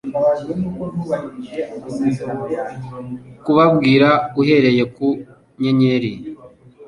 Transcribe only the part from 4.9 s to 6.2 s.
ku nyenyeri-